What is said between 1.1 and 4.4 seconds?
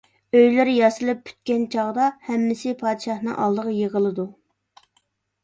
پۈتكەن چاغدا، ھەممىسى پادىشاھنىڭ ئالدىغا يىغىلىدۇ.